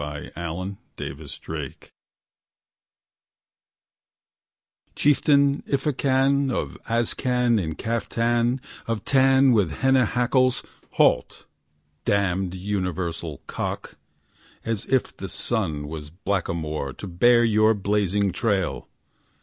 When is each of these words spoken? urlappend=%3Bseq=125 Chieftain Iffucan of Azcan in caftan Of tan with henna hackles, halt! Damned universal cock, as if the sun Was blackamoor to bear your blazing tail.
urlappend=%3Bseq=125 0.01 1.91
Chieftain 4.95 5.61
Iffucan 5.69 6.51
of 6.51 6.75
Azcan 6.89 7.59
in 7.61 7.75
caftan 7.75 8.59
Of 8.87 9.05
tan 9.05 9.51
with 9.51 9.69
henna 9.69 10.07
hackles, 10.07 10.63
halt! 10.93 11.45
Damned 12.03 12.55
universal 12.55 13.43
cock, 13.45 13.95
as 14.65 14.87
if 14.87 15.15
the 15.15 15.29
sun 15.29 15.87
Was 15.87 16.09
blackamoor 16.09 16.93
to 16.93 17.05
bear 17.05 17.43
your 17.43 17.75
blazing 17.75 18.31
tail. 18.31 18.87